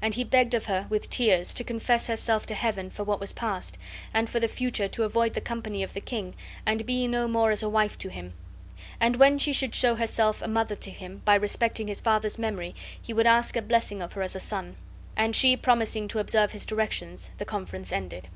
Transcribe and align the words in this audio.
And 0.00 0.14
he 0.14 0.22
begged 0.22 0.54
of 0.54 0.66
her, 0.66 0.86
with 0.88 1.10
tears, 1.10 1.52
to 1.54 1.64
confess 1.64 2.06
herself 2.06 2.46
to 2.46 2.54
Heaven 2.54 2.90
for 2.90 3.02
what 3.02 3.18
was 3.18 3.32
past, 3.32 3.76
and 4.12 4.30
for 4.30 4.38
the 4.38 4.46
future 4.46 4.86
to 4.86 5.02
avoid 5.02 5.34
the 5.34 5.40
company 5.40 5.82
of 5.82 5.94
the 5.94 6.00
king 6.00 6.36
and 6.64 6.86
be 6.86 7.08
no 7.08 7.26
more 7.26 7.50
as 7.50 7.60
a 7.60 7.68
wife 7.68 7.98
to 7.98 8.08
him; 8.08 8.34
and 9.00 9.16
when 9.16 9.36
she 9.36 9.52
should 9.52 9.74
show 9.74 9.96
herself 9.96 10.40
a 10.40 10.46
mother 10.46 10.76
to 10.76 10.92
him, 10.92 11.22
by 11.24 11.34
respecting 11.34 11.88
his 11.88 12.00
father's 12.00 12.38
memory, 12.38 12.72
he 13.02 13.12
would 13.12 13.26
ask 13.26 13.56
a 13.56 13.62
blessing 13.62 14.00
of 14.00 14.12
her 14.12 14.22
as 14.22 14.36
a 14.36 14.38
son. 14.38 14.76
And 15.16 15.34
she 15.34 15.56
promising 15.56 16.06
to 16.06 16.20
observe 16.20 16.52
his 16.52 16.64
directions, 16.66 17.32
the 17.38 17.44
conference 17.44 17.90
ended. 17.90 18.28